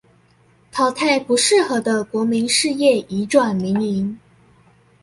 [0.71, 4.15] 淘汰不適合的國營事業移轉民營